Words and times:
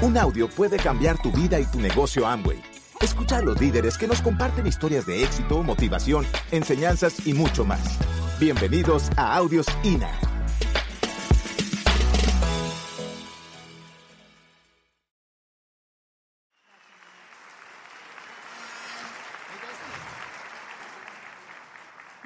Un 0.00 0.16
audio 0.16 0.48
puede 0.48 0.76
cambiar 0.76 1.20
tu 1.20 1.32
vida 1.32 1.58
y 1.58 1.64
tu 1.64 1.80
negocio 1.80 2.24
Amway. 2.24 2.62
Escucha 3.00 3.38
a 3.38 3.42
los 3.42 3.60
líderes 3.60 3.98
que 3.98 4.06
nos 4.06 4.22
comparten 4.22 4.64
historias 4.64 5.06
de 5.06 5.24
éxito, 5.24 5.60
motivación, 5.64 6.24
enseñanzas 6.52 7.26
y 7.26 7.34
mucho 7.34 7.64
más. 7.64 7.80
Bienvenidos 8.38 9.10
a 9.16 9.34
Audios 9.34 9.66
INA. 9.82 10.08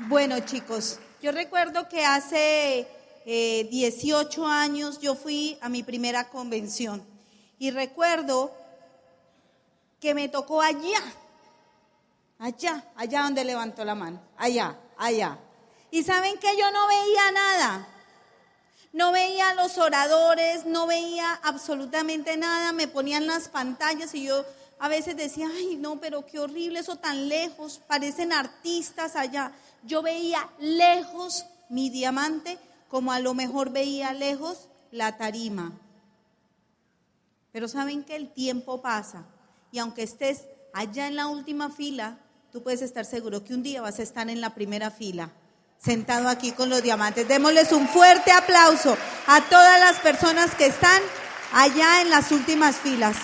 Bueno, 0.09 0.41
chicos, 0.41 1.01
yo 1.23 1.33
recuerdo 1.33 1.89
que 1.89 2.05
hace 2.05 2.87
18 3.25 4.43
eh, 4.43 4.47
años 4.47 5.01
yo 5.01 5.15
fui 5.15 5.57
a 5.63 5.71
mi 5.71 5.83
primera 5.83 6.29
convención 6.29 7.12
y 7.59 7.71
recuerdo 7.71 8.53
que 10.01 10.15
me 10.15 10.29
tocó 10.29 10.61
allá, 10.61 11.01
allá, 12.39 12.85
allá 12.97 13.23
donde 13.23 13.45
levantó 13.45 13.85
la 13.85 13.95
mano, 13.95 14.21
allá, 14.37 14.77
allá. 14.99 15.39
Y 15.91 16.03
saben 16.03 16.39
que 16.39 16.57
yo 16.57 16.71
no 16.73 16.89
veía 16.89 17.33
nada, 17.33 17.89
no 18.93 19.13
veía 19.13 19.55
los 19.55 19.79
oradores, 19.79 20.67
no 20.67 20.87
veía 20.87 21.33
absolutamente 21.43 22.37
nada, 22.37 22.73
me 22.73 22.89
ponían 22.89 23.27
las 23.27 23.49
pantallas 23.49 24.15
y 24.15 24.25
yo 24.25 24.45
a 24.79 24.89
veces 24.89 25.17
decía, 25.17 25.49
ay 25.55 25.77
no, 25.77 26.01
pero 26.01 26.27
qué 26.27 26.41
horrible 26.41 26.81
eso 26.81 26.97
tan 26.97 27.29
lejos, 27.29 27.81
parecen 27.87 28.33
artistas 28.33 29.15
allá. 29.15 29.53
Yo 29.85 30.03
veía 30.03 30.51
lejos 30.59 31.47
mi 31.69 31.89
diamante 31.89 32.59
como 32.89 33.13
a 33.13 33.21
lo 33.21 33.33
mejor 33.33 33.71
veía 33.71 34.13
lejos 34.13 34.69
la 34.91 35.17
tarima. 35.17 35.73
Pero 37.53 37.69
saben 37.69 38.03
que 38.03 38.17
el 38.17 38.33
tiempo 38.33 38.81
pasa 38.81 39.27
y 39.71 39.79
aunque 39.79 40.03
estés 40.03 40.49
allá 40.73 41.07
en 41.07 41.17
la 41.17 41.27
última 41.27 41.69
fila, 41.71 42.19
tú 42.51 42.63
puedes 42.63 42.81
estar 42.81 43.05
seguro 43.05 43.45
que 43.45 43.53
un 43.53 43.63
día 43.63 43.83
vas 43.83 43.99
a 43.99 44.03
estar 44.03 44.31
en 44.31 44.41
la 44.41 44.55
primera 44.55 44.91
fila, 44.91 45.31
sentado 45.79 46.29
aquí 46.29 46.53
con 46.53 46.71
los 46.71 46.83
diamantes. 46.83 47.29
Démosles 47.29 47.73
un 47.73 47.87
fuerte 47.89 48.33
aplauso 48.33 48.97
a 49.27 49.41
todas 49.43 49.81
las 49.81 50.01
personas 50.01 50.55
que 50.55 50.67
están 50.67 51.03
allá 51.53 52.01
en 52.01 52.09
las 52.09 52.33
últimas 52.33 52.77
filas. 52.77 53.17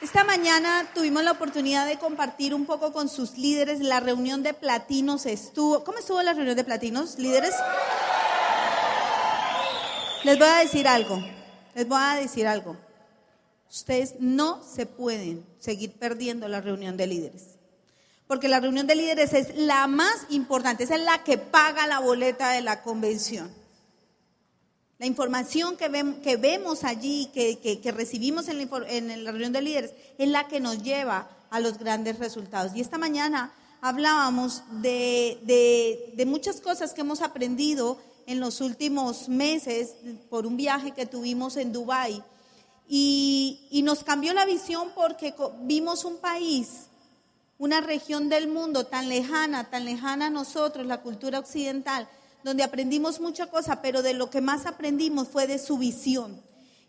Esta 0.00 0.24
mañana 0.24 0.86
tuvimos 0.94 1.24
la 1.24 1.32
oportunidad 1.32 1.84
de 1.86 1.98
compartir 1.98 2.54
un 2.54 2.64
poco 2.64 2.92
con 2.92 3.08
sus 3.08 3.36
líderes. 3.36 3.80
La 3.80 4.00
reunión 4.00 4.42
de 4.42 4.54
platinos 4.54 5.26
estuvo. 5.26 5.84
¿Cómo 5.84 5.98
estuvo 5.98 6.22
la 6.22 6.32
reunión 6.32 6.56
de 6.56 6.64
platinos, 6.64 7.18
líderes? 7.18 7.52
Les 10.24 10.36
voy 10.36 10.48
a 10.48 10.58
decir 10.58 10.88
algo, 10.88 11.22
les 11.74 11.86
voy 11.86 11.98
a 12.00 12.16
decir 12.16 12.46
algo. 12.46 12.76
Ustedes 13.70 14.14
no 14.18 14.62
se 14.64 14.86
pueden 14.86 15.46
seguir 15.58 15.92
perdiendo 15.92 16.48
la 16.48 16.60
reunión 16.60 16.96
de 16.96 17.06
líderes. 17.06 17.58
Porque 18.26 18.48
la 18.48 18.60
reunión 18.60 18.86
de 18.86 18.96
líderes 18.96 19.32
es 19.32 19.56
la 19.56 19.86
más 19.86 20.26
importante, 20.30 20.84
es 20.84 20.90
la 20.90 21.22
que 21.22 21.38
paga 21.38 21.86
la 21.86 22.00
boleta 22.00 22.50
de 22.50 22.62
la 22.62 22.82
convención. 22.82 23.50
La 24.98 25.06
información 25.06 25.76
que, 25.76 25.88
vemos 26.36 26.82
allí, 26.82 27.30
que, 27.32 27.92
recibimos 27.92 28.48
en 28.48 29.24
la, 29.24 29.30
reunión 29.30 29.52
de 29.52 29.62
líderes, 29.62 29.94
es 30.18 30.28
la 30.28 30.48
que 30.48 30.58
nos 30.58 30.82
lleva 30.82 31.30
a 31.50 31.60
los 31.60 31.78
grandes 31.78 32.18
resultados. 32.18 32.74
Y 32.74 32.80
esta 32.80 32.98
mañana 32.98 33.52
hablábamos 33.80 34.62
de 34.82 36.24
muchas 36.26 36.60
cosas 36.60 36.92
que 36.92 37.02
hemos 37.02 37.22
aprendido 37.22 37.98
en 38.28 38.40
los 38.40 38.60
últimos 38.60 39.30
meses 39.30 39.94
por 40.28 40.46
un 40.46 40.58
viaje 40.58 40.90
que 40.90 41.06
tuvimos 41.06 41.56
en 41.56 41.72
Dubái 41.72 42.22
y, 42.86 43.66
y 43.70 43.80
nos 43.80 44.04
cambió 44.04 44.34
la 44.34 44.44
visión 44.44 44.90
porque 44.94 45.34
vimos 45.62 46.04
un 46.04 46.18
país, 46.18 46.88
una 47.56 47.80
región 47.80 48.28
del 48.28 48.46
mundo 48.46 48.84
tan 48.84 49.08
lejana, 49.08 49.70
tan 49.70 49.86
lejana 49.86 50.26
a 50.26 50.30
nosotros, 50.30 50.84
la 50.84 51.00
cultura 51.00 51.38
occidental, 51.38 52.06
donde 52.44 52.64
aprendimos 52.64 53.18
mucha 53.18 53.46
cosa, 53.46 53.80
pero 53.80 54.02
de 54.02 54.12
lo 54.12 54.28
que 54.28 54.42
más 54.42 54.66
aprendimos 54.66 55.28
fue 55.28 55.46
de 55.46 55.58
su 55.58 55.78
visión. 55.78 56.38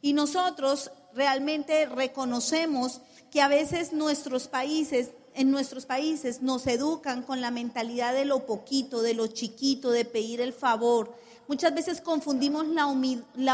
Y 0.02 0.12
nosotros 0.12 0.92
realmente 1.14 1.86
reconocemos 1.86 3.00
que 3.32 3.42
a 3.42 3.48
veces 3.48 3.94
nuestros 3.94 4.50
países, 4.50 5.12
en 5.40 5.52
nuestros 5.52 5.86
países 5.86 6.42
nos 6.42 6.68
educan 6.68 7.24
con 7.24 7.42
la 7.42 7.50
mentalidad 7.50 8.14
de 8.14 8.26
lo 8.26 8.46
poquito, 8.46 9.02
de 9.02 9.14
lo 9.14 9.28
chiquito, 9.28 9.90
de 9.90 10.06
pedir 10.06 10.42
el 10.42 10.54
favor, 10.54 11.16
Muchas 11.50 11.74
veces 11.74 12.00
confundimos 12.00 12.68
la, 12.68 12.86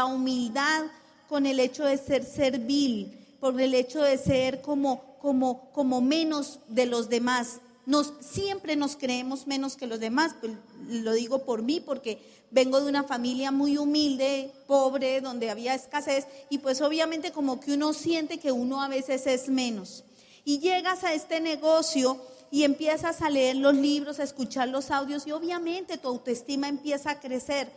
humildad 0.04 0.84
con 1.30 1.46
el 1.46 1.58
hecho 1.58 1.82
de 1.86 1.96
ser 1.96 2.26
servil, 2.26 3.18
por 3.40 3.58
el 3.58 3.72
hecho 3.72 4.02
de 4.02 4.18
ser 4.18 4.60
como, 4.60 5.16
menos 6.02 6.58
de 6.68 6.84
los 6.84 7.08
demás. 7.08 7.60
Nos, 7.86 8.12
siempre 8.20 8.76
nos 8.76 8.96
creemos 8.96 9.46
menos 9.46 9.76
que 9.76 9.86
los 9.86 9.98
demás. 9.98 10.34
Pues, 10.38 10.52
lo 10.90 11.14
digo 11.14 11.46
por 11.46 11.62
mí 11.62 11.80
porque 11.80 12.20
vengo 12.50 12.82
de 12.82 12.90
una 12.90 13.02
familia 13.02 13.50
muy 13.50 13.78
humilde, 13.78 14.52
pobre, 14.66 15.22
donde 15.22 15.48
había 15.48 15.74
escasez 15.74 16.26
y 16.50 16.58
pues 16.58 16.82
obviamente 16.82 17.32
como 17.32 17.60
que 17.60 17.72
uno 17.72 17.94
siente 17.94 18.36
que 18.36 18.52
uno 18.52 18.82
a 18.82 18.88
veces 18.88 19.26
es 19.26 19.48
menos. 19.48 20.04
Y 20.46 20.60
llegas 20.60 21.04
a 21.04 21.12
este 21.12 21.40
negocio 21.40 22.18
y 22.50 22.62
empiezas 22.62 23.20
a 23.20 23.28
leer 23.28 23.56
los 23.56 23.74
libros, 23.74 24.18
a 24.18 24.22
escuchar 24.22 24.68
los 24.68 24.90
audios 24.90 25.26
y 25.26 25.32
obviamente 25.32 25.98
tu 25.98 26.08
autoestima 26.08 26.68
empieza 26.68 27.10
a 27.10 27.20
crecer 27.20 27.68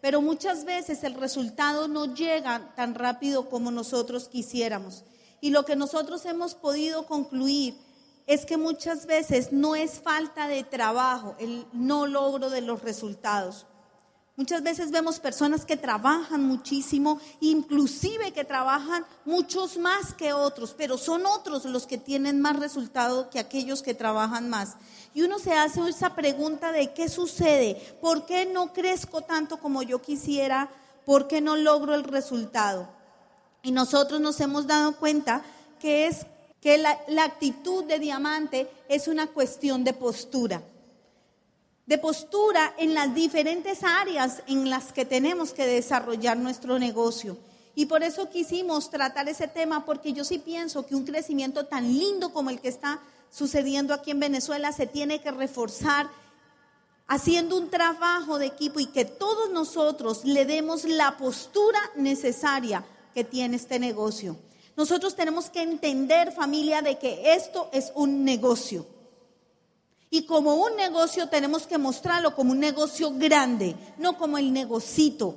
pero 0.00 0.22
muchas 0.22 0.64
veces 0.64 1.02
el 1.02 1.14
resultado 1.14 1.88
no 1.88 2.14
llega 2.14 2.72
tan 2.76 2.94
rápido 2.94 3.48
como 3.48 3.70
nosotros 3.70 4.28
quisiéramos. 4.28 5.04
Y 5.40 5.50
lo 5.50 5.64
que 5.64 5.76
nosotros 5.76 6.24
hemos 6.26 6.54
podido 6.54 7.06
concluir 7.06 7.76
es 8.26 8.44
que 8.44 8.56
muchas 8.56 9.06
veces 9.06 9.52
no 9.52 9.74
es 9.74 10.00
falta 10.00 10.48
de 10.48 10.62
trabajo, 10.62 11.34
el 11.38 11.66
no 11.72 12.06
logro 12.06 12.50
de 12.50 12.60
los 12.60 12.82
resultados. 12.82 13.66
Muchas 14.38 14.62
veces 14.62 14.92
vemos 14.92 15.18
personas 15.18 15.64
que 15.64 15.76
trabajan 15.76 16.44
muchísimo, 16.44 17.20
inclusive 17.40 18.30
que 18.30 18.44
trabajan 18.44 19.04
muchos 19.24 19.78
más 19.78 20.14
que 20.14 20.32
otros, 20.32 20.76
pero 20.78 20.96
son 20.96 21.26
otros 21.26 21.64
los 21.64 21.88
que 21.88 21.98
tienen 21.98 22.40
más 22.40 22.56
resultado 22.56 23.30
que 23.30 23.40
aquellos 23.40 23.82
que 23.82 23.94
trabajan 23.94 24.48
más. 24.48 24.76
Y 25.12 25.22
uno 25.22 25.40
se 25.40 25.54
hace 25.54 25.80
esa 25.88 26.14
pregunta 26.14 26.70
de 26.70 26.92
qué 26.94 27.08
sucede, 27.08 27.82
por 28.00 28.26
qué 28.26 28.46
no 28.46 28.72
crezco 28.72 29.22
tanto 29.22 29.58
como 29.58 29.82
yo 29.82 30.00
quisiera, 30.00 30.70
por 31.04 31.26
qué 31.26 31.40
no 31.40 31.56
logro 31.56 31.96
el 31.96 32.04
resultado. 32.04 32.88
Y 33.64 33.72
nosotros 33.72 34.20
nos 34.20 34.40
hemos 34.40 34.68
dado 34.68 34.98
cuenta 34.98 35.42
que 35.80 36.06
es 36.06 36.26
que 36.60 36.78
la, 36.78 36.96
la 37.08 37.24
actitud 37.24 37.82
de 37.86 37.98
diamante 37.98 38.70
es 38.88 39.08
una 39.08 39.26
cuestión 39.26 39.82
de 39.82 39.94
postura 39.94 40.62
de 41.88 41.96
postura 41.96 42.74
en 42.76 42.92
las 42.92 43.14
diferentes 43.14 43.82
áreas 43.82 44.42
en 44.46 44.68
las 44.68 44.92
que 44.92 45.06
tenemos 45.06 45.54
que 45.54 45.66
desarrollar 45.66 46.36
nuestro 46.36 46.78
negocio. 46.78 47.38
Y 47.74 47.86
por 47.86 48.02
eso 48.02 48.28
quisimos 48.28 48.90
tratar 48.90 49.26
ese 49.26 49.48
tema, 49.48 49.86
porque 49.86 50.12
yo 50.12 50.22
sí 50.22 50.38
pienso 50.38 50.84
que 50.84 50.94
un 50.94 51.06
crecimiento 51.06 51.64
tan 51.64 51.90
lindo 51.90 52.30
como 52.34 52.50
el 52.50 52.60
que 52.60 52.68
está 52.68 53.00
sucediendo 53.30 53.94
aquí 53.94 54.10
en 54.10 54.20
Venezuela 54.20 54.70
se 54.72 54.86
tiene 54.86 55.22
que 55.22 55.30
reforzar 55.30 56.10
haciendo 57.06 57.56
un 57.56 57.70
trabajo 57.70 58.38
de 58.38 58.46
equipo 58.46 58.80
y 58.80 58.86
que 58.86 59.06
todos 59.06 59.48
nosotros 59.50 60.26
le 60.26 60.44
demos 60.44 60.84
la 60.84 61.16
postura 61.16 61.80
necesaria 61.96 62.84
que 63.14 63.24
tiene 63.24 63.56
este 63.56 63.78
negocio. 63.78 64.36
Nosotros 64.76 65.16
tenemos 65.16 65.48
que 65.48 65.62
entender, 65.62 66.32
familia, 66.32 66.82
de 66.82 66.98
que 66.98 67.32
esto 67.32 67.70
es 67.72 67.92
un 67.94 68.26
negocio. 68.26 68.97
Y 70.10 70.22
como 70.22 70.54
un 70.54 70.74
negocio 70.76 71.28
tenemos 71.28 71.66
que 71.66 71.78
mostrarlo 71.78 72.34
como 72.34 72.52
un 72.52 72.60
negocio 72.60 73.12
grande, 73.12 73.76
no 73.98 74.16
como 74.16 74.38
el 74.38 74.52
negocito. 74.52 75.36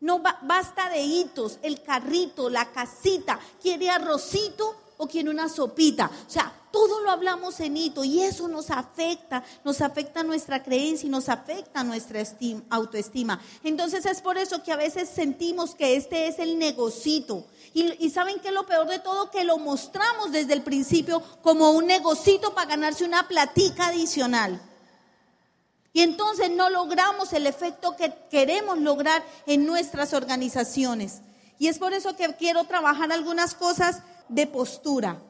No 0.00 0.20
basta 0.20 0.88
de 0.88 1.02
hitos, 1.02 1.58
el 1.62 1.82
carrito, 1.82 2.50
la 2.50 2.72
casita, 2.72 3.38
quiere 3.60 3.90
arrocito 3.90 4.74
o 4.96 5.06
quiere 5.06 5.30
una 5.30 5.48
sopita. 5.48 6.10
O 6.26 6.30
sea, 6.30 6.52
todo 6.72 7.00
lo 7.00 7.10
hablamos 7.10 7.60
en 7.60 7.76
hito 7.76 8.02
y 8.02 8.22
eso 8.22 8.48
nos 8.48 8.70
afecta, 8.70 9.44
nos 9.62 9.80
afecta 9.80 10.24
nuestra 10.24 10.62
creencia 10.62 11.06
y 11.06 11.10
nos 11.10 11.28
afecta 11.28 11.84
nuestra 11.84 12.22
autoestima. 12.70 13.40
Entonces 13.62 14.06
es 14.06 14.20
por 14.20 14.38
eso 14.38 14.62
que 14.62 14.72
a 14.72 14.76
veces 14.76 15.08
sentimos 15.08 15.74
que 15.74 15.96
este 15.96 16.26
es 16.26 16.38
el 16.38 16.58
negocito. 16.58 17.46
Y, 17.74 18.10
saben 18.10 18.40
que 18.40 18.52
lo 18.52 18.66
peor 18.66 18.86
de 18.86 18.98
todo, 18.98 19.30
que 19.30 19.44
lo 19.44 19.56
mostramos 19.58 20.32
desde 20.32 20.52
el 20.52 20.62
principio 20.62 21.22
como 21.42 21.70
un 21.70 21.86
negocito 21.86 22.54
para 22.54 22.68
ganarse 22.68 23.04
una 23.04 23.28
platica 23.28 23.86
adicional. 23.86 24.60
Y 25.94 26.00
entonces 26.00 26.50
no 26.50 26.70
logramos 26.70 27.32
el 27.32 27.46
efecto 27.46 27.96
que 27.96 28.12
queremos 28.30 28.78
lograr 28.78 29.22
en 29.46 29.66
nuestras 29.66 30.12
organizaciones. 30.12 31.20
Y 31.58 31.68
es 31.68 31.78
por 31.78 31.92
eso 31.92 32.16
que 32.16 32.34
quiero 32.34 32.64
trabajar 32.64 33.12
algunas 33.12 33.54
cosas 33.54 34.02
de 34.28 34.46
postura. 34.46 35.22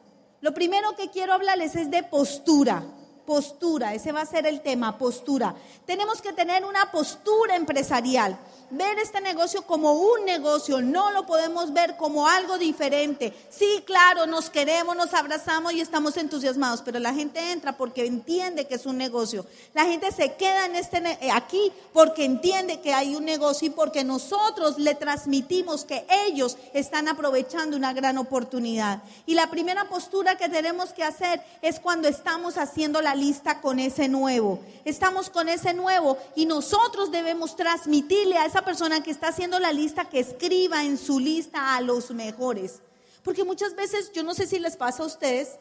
Lo 0.43 0.53
primero 0.53 0.93
que 0.97 1.09
quiero 1.09 1.31
hablarles 1.31 1.73
es 1.77 1.89
de 1.89 2.03
postura. 2.03 2.83
Postura, 3.25 3.93
ese 3.93 4.11
va 4.11 4.21
a 4.21 4.25
ser 4.25 4.45
el 4.45 4.61
tema, 4.61 4.97
postura. 4.97 5.55
Tenemos 5.85 6.21
que 6.21 6.33
tener 6.33 6.65
una 6.65 6.91
postura 6.91 7.55
empresarial. 7.55 8.37
ver 8.69 8.97
este 8.97 9.21
negocio 9.21 9.61
como 9.67 9.93
un 9.93 10.25
negocio, 10.25 10.81
no 10.81 11.11
lo 11.11 11.27
podemos 11.27 11.73
ver 11.73 11.95
como 11.95 12.27
algo 12.27 12.57
diferente. 12.57 13.31
Sí, 13.51 13.83
claro, 13.85 14.25
nos 14.25 14.49
queremos, 14.49 14.95
nos 14.95 15.13
abrazamos 15.13 15.73
y 15.73 15.81
estamos 15.81 16.17
entusiasmados, 16.17 16.81
pero 16.81 16.97
la 16.97 17.13
gente 17.13 17.51
entra 17.51 17.77
porque 17.77 18.03
entiende 18.03 18.65
que 18.65 18.73
es 18.75 18.87
un 18.87 18.97
negocio. 18.97 19.45
La 19.75 19.85
gente 19.85 20.11
se 20.11 20.33
queda 20.33 20.65
en 20.65 20.75
este, 20.75 20.97
eh, 20.97 21.29
aquí 21.31 21.71
porque 21.93 22.25
entiende 22.25 22.81
que 22.81 22.95
hay 22.95 23.15
un 23.15 23.25
negocio 23.25 23.67
y 23.67 23.71
porque 23.71 24.03
nosotros 24.03 24.79
le 24.79 24.95
transmitimos 24.95 25.85
que 25.85 26.07
ellos 26.25 26.57
están 26.73 27.07
aprovechando 27.07 27.77
una 27.77 27.93
gran 27.93 28.17
oportunidad. 28.17 29.03
Y 29.27 29.35
la 29.35 29.51
primera 29.51 29.87
postura 29.87 30.35
que 30.35 30.49
tenemos 30.49 30.93
que 30.93 31.03
hacer 31.03 31.43
es 31.61 31.79
cuando 31.79 32.07
estamos 32.07 32.57
haciendo 32.57 33.03
la 33.03 33.12
lista 33.15 33.61
con 33.61 33.79
ese 33.79 34.07
nuevo. 34.07 34.59
Estamos 34.85 35.29
con 35.29 35.49
ese 35.49 35.73
nuevo 35.73 36.17
y 36.35 36.45
nosotros 36.45 37.11
debemos 37.11 37.55
transmitirle 37.55 38.37
a 38.37 38.45
esa 38.45 38.63
persona 38.63 39.01
que 39.01 39.11
está 39.11 39.29
haciendo 39.29 39.59
la 39.59 39.71
lista 39.71 40.05
que 40.05 40.19
escriba 40.19 40.83
en 40.83 40.97
su 40.97 41.19
lista 41.19 41.75
a 41.75 41.81
los 41.81 42.11
mejores. 42.11 42.81
Porque 43.23 43.43
muchas 43.43 43.75
veces, 43.75 44.11
yo 44.11 44.23
no 44.23 44.33
sé 44.33 44.47
si 44.47 44.59
les 44.59 44.75
pasa 44.75 45.03
a 45.03 45.05
ustedes, 45.05 45.57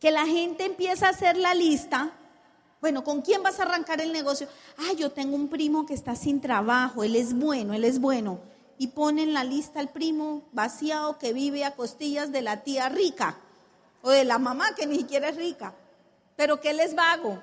que 0.00 0.10
la 0.10 0.26
gente 0.26 0.64
empieza 0.64 1.06
a 1.06 1.10
hacer 1.10 1.36
la 1.36 1.54
lista. 1.54 2.12
Bueno, 2.80 3.02
¿con 3.02 3.22
quién 3.22 3.42
vas 3.42 3.58
a 3.58 3.64
arrancar 3.64 4.00
el 4.00 4.12
negocio? 4.12 4.46
Ah, 4.76 4.92
yo 4.96 5.10
tengo 5.10 5.34
un 5.34 5.48
primo 5.48 5.86
que 5.86 5.94
está 5.94 6.14
sin 6.14 6.40
trabajo, 6.40 7.02
él 7.02 7.16
es 7.16 7.34
bueno, 7.34 7.74
él 7.74 7.84
es 7.84 8.00
bueno. 8.00 8.38
Y 8.78 8.88
ponen 8.88 9.32
la 9.32 9.42
lista 9.42 9.80
al 9.80 9.88
primo 9.88 10.42
vaciado 10.52 11.18
que 11.18 11.32
vive 11.32 11.64
a 11.64 11.74
costillas 11.74 12.30
de 12.30 12.42
la 12.42 12.62
tía 12.62 12.88
rica 12.88 13.38
o 14.02 14.10
de 14.10 14.24
la 14.24 14.38
mamá 14.38 14.74
que 14.76 14.86
ni 14.86 14.98
siquiera 14.98 15.30
es 15.30 15.36
rica, 15.36 15.74
pero 16.36 16.60
que 16.60 16.70
él 16.70 16.80
es 16.80 16.94
vago. 16.94 17.42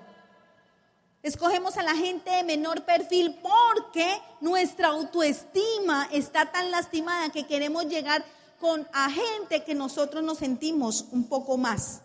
Escogemos 1.24 1.78
a 1.78 1.84
la 1.84 1.96
gente 1.96 2.30
de 2.30 2.44
menor 2.44 2.84
perfil 2.84 3.40
porque 3.42 4.22
nuestra 4.42 4.90
autoestima 4.90 6.08
está 6.12 6.52
tan 6.52 6.70
lastimada 6.70 7.32
que 7.32 7.48
queremos 7.48 7.86
llegar 7.86 8.24
con 8.60 8.88
a 8.94 9.10
gente 9.10 9.64
que 9.64 9.74
nosotros 9.74 10.24
nos 10.24 10.38
sentimos 10.38 11.06
un 11.12 11.28
poco 11.28 11.58
más. 11.58 12.02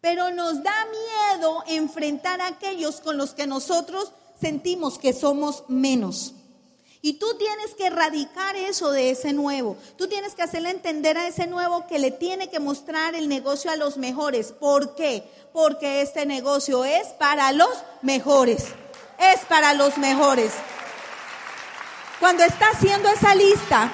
Pero 0.00 0.30
nos 0.30 0.62
da 0.62 0.74
miedo 0.86 1.64
enfrentar 1.66 2.40
a 2.40 2.48
aquellos 2.48 3.00
con 3.00 3.16
los 3.16 3.34
que 3.34 3.46
nosotros 3.46 4.12
sentimos 4.40 4.98
que 4.98 5.12
somos 5.12 5.64
menos. 5.68 6.34
Y 7.02 7.14
tú 7.14 7.26
tienes 7.38 7.74
que 7.74 7.86
erradicar 7.86 8.56
eso 8.56 8.90
de 8.90 9.10
ese 9.10 9.32
nuevo. 9.32 9.76
Tú 9.96 10.08
tienes 10.08 10.34
que 10.34 10.42
hacerle 10.42 10.70
entender 10.70 11.18
a 11.18 11.28
ese 11.28 11.46
nuevo 11.46 11.86
que 11.86 11.98
le 11.98 12.10
tiene 12.10 12.48
que 12.48 12.60
mostrar 12.60 13.14
el 13.14 13.28
negocio 13.28 13.70
a 13.70 13.76
los 13.76 13.96
mejores. 13.96 14.52
¿Por 14.52 14.94
qué? 14.94 15.28
Porque 15.52 16.00
este 16.00 16.26
negocio 16.26 16.84
es 16.84 17.08
para 17.08 17.52
los 17.52 17.70
mejores. 18.02 18.66
Es 19.18 19.44
para 19.46 19.74
los 19.74 19.98
mejores. 19.98 20.52
Cuando 22.18 22.44
está 22.44 22.70
haciendo 22.70 23.08
esa 23.08 23.34
lista, 23.34 23.92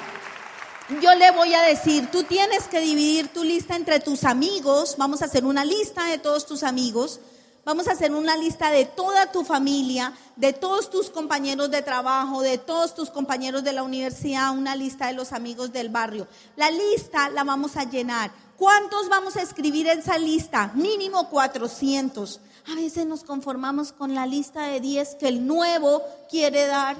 yo 1.00 1.14
le 1.14 1.30
voy 1.32 1.54
a 1.54 1.62
decir, 1.62 2.08
tú 2.10 2.22
tienes 2.22 2.64
que 2.64 2.80
dividir 2.80 3.28
tu 3.28 3.44
lista 3.44 3.76
entre 3.76 4.00
tus 4.00 4.24
amigos. 4.24 4.96
Vamos 4.96 5.22
a 5.22 5.24
hacer 5.24 5.44
una 5.44 5.64
lista 5.64 6.04
de 6.06 6.18
todos 6.18 6.46
tus 6.46 6.62
amigos 6.62 7.20
Vamos 7.64 7.86
a 7.86 7.92
hacer 7.92 8.12
una 8.12 8.36
lista 8.36 8.70
de 8.70 8.86
toda 8.86 9.30
tu 9.30 9.44
familia, 9.44 10.12
de 10.34 10.52
todos 10.52 10.90
tus 10.90 11.10
compañeros 11.10 11.70
de 11.70 11.80
trabajo, 11.80 12.42
de 12.42 12.58
todos 12.58 12.92
tus 12.92 13.08
compañeros 13.08 13.62
de 13.62 13.72
la 13.72 13.84
universidad, 13.84 14.50
una 14.50 14.74
lista 14.74 15.06
de 15.06 15.12
los 15.12 15.32
amigos 15.32 15.72
del 15.72 15.88
barrio. 15.88 16.26
La 16.56 16.72
lista 16.72 17.28
la 17.28 17.44
vamos 17.44 17.76
a 17.76 17.84
llenar. 17.84 18.32
¿Cuántos 18.56 19.08
vamos 19.08 19.36
a 19.36 19.42
escribir 19.42 19.86
en 19.86 20.00
esa 20.00 20.18
lista? 20.18 20.72
Mínimo 20.74 21.30
400. 21.30 22.40
A 22.72 22.74
veces 22.74 23.06
nos 23.06 23.22
conformamos 23.22 23.92
con 23.92 24.12
la 24.12 24.26
lista 24.26 24.66
de 24.66 24.80
10 24.80 25.14
que 25.14 25.28
el 25.28 25.46
nuevo 25.46 26.02
quiere 26.28 26.66
dar. 26.66 26.96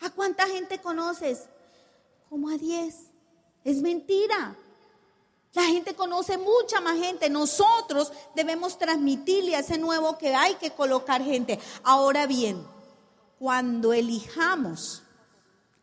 ¿A 0.00 0.08
cuánta 0.08 0.46
gente 0.46 0.78
conoces? 0.78 1.44
Como 2.30 2.48
a 2.48 2.56
10. 2.56 2.94
Es 3.64 3.82
mentira. 3.82 4.56
La 5.52 5.64
gente 5.64 5.94
conoce 5.94 6.38
mucha 6.38 6.80
más 6.80 6.98
gente. 6.98 7.28
Nosotros 7.28 8.12
debemos 8.34 8.78
transmitirle 8.78 9.56
a 9.56 9.60
ese 9.60 9.78
nuevo 9.78 10.16
que 10.16 10.34
hay 10.34 10.54
que 10.54 10.70
colocar 10.70 11.22
gente. 11.22 11.58
Ahora 11.82 12.26
bien, 12.26 12.64
cuando 13.38 13.92
elijamos 13.92 15.02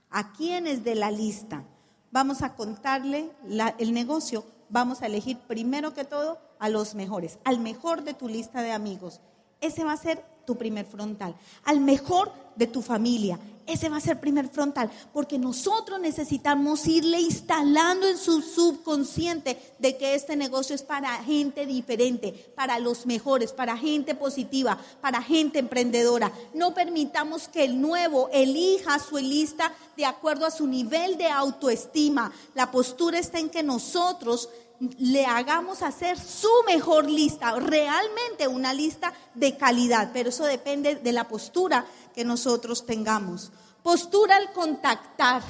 a 0.10 0.32
quienes 0.32 0.84
de 0.84 0.96
la 0.96 1.12
lista 1.12 1.66
vamos 2.12 2.42
a 2.42 2.56
contarle 2.56 3.30
el 3.78 3.94
negocio, 3.94 4.46
vamos 4.70 5.02
a 5.02 5.08
elegir 5.08 5.38
primero 5.48 5.94
que 5.94 6.06
todo 6.06 6.40
a 6.60 6.70
los 6.70 6.96
mejores, 6.96 7.40
al 7.44 7.60
mejor 7.60 8.04
de 8.04 8.14
tu 8.14 8.30
lista 8.30 8.62
de 8.62 8.72
amigos. 8.72 9.22
Ese 9.62 9.84
va 9.84 9.94
a 9.94 9.98
ser 9.98 10.24
tu 10.46 10.56
primer 10.56 10.86
frontal, 10.86 11.36
al 11.66 11.82
mejor 11.82 12.32
de 12.56 12.68
tu 12.68 12.82
familia. 12.82 13.38
Ese 13.68 13.90
va 13.90 13.98
a 13.98 14.02
ser 14.02 14.18
primer 14.22 14.48
frontal, 14.48 14.90
porque 15.12 15.38
nosotros 15.38 16.00
necesitamos 16.00 16.88
irle 16.88 17.20
instalando 17.20 18.08
en 18.08 18.18
su 18.18 18.42
subconsciente 18.42 19.60
de 19.78 19.98
que 19.98 20.16
este 20.16 20.38
negocio 20.38 20.74
es 20.74 20.84
para 20.84 21.10
gente 21.24 21.66
diferente, 21.66 22.32
para 22.56 22.80
los 22.80 23.06
mejores, 23.06 23.52
para 23.52 23.76
gente 23.76 24.16
positiva, 24.16 24.78
para 25.02 25.22
gente 25.22 25.60
emprendedora. 25.60 26.32
No 26.54 26.74
permitamos 26.74 27.50
que 27.50 27.66
el 27.66 27.82
nuevo 27.82 28.30
elija 28.32 29.00
su 29.00 29.18
lista 29.18 29.74
de 29.98 30.06
acuerdo 30.06 30.46
a 30.46 30.52
su 30.52 30.66
nivel 30.66 31.18
de 31.18 31.28
autoestima. 31.28 32.32
La 32.56 32.72
postura 32.72 33.20
está 33.20 33.38
en 33.38 33.50
que 33.50 33.64
nosotros 33.64 34.48
le 34.80 35.26
hagamos 35.26 35.82
hacer 35.82 36.20
su 36.20 36.52
mejor 36.68 37.10
lista, 37.10 37.56
realmente 37.60 38.48
una 38.48 38.74
lista 38.74 39.14
de 39.34 39.58
calidad, 39.58 40.12
pero 40.14 40.30
eso 40.30 40.46
depende 40.46 40.96
de 40.96 41.12
la 41.12 41.28
postura 41.28 41.86
que 42.14 42.24
nosotros 42.24 42.86
tengamos. 42.86 43.52
Postura 43.82 44.36
al 44.36 44.52
contactar. 44.54 45.42